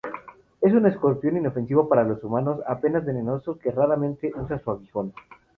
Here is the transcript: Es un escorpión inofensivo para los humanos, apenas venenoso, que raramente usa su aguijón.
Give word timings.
Es 0.61 0.73
un 0.73 0.87
escorpión 0.87 1.37
inofensivo 1.37 1.87
para 1.87 2.03
los 2.03 2.23
humanos, 2.23 2.59
apenas 2.65 3.05
venenoso, 3.05 3.59
que 3.59 3.69
raramente 3.69 4.31
usa 4.35 4.57
su 4.57 4.71
aguijón. 4.71 5.13